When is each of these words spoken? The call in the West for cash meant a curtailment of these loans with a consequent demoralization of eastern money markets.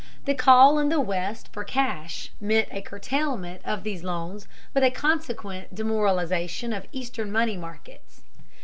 The 0.25 0.33
call 0.33 0.79
in 0.79 0.89
the 0.89 0.99
West 0.99 1.49
for 1.53 1.63
cash 1.63 2.31
meant 2.41 2.69
a 2.71 2.81
curtailment 2.81 3.61
of 3.63 3.83
these 3.83 4.03
loans 4.03 4.47
with 4.73 4.83
a 4.83 4.89
consequent 4.89 5.75
demoralization 5.75 6.73
of 6.73 6.87
eastern 6.91 7.31
money 7.31 7.55
markets. 7.55 8.23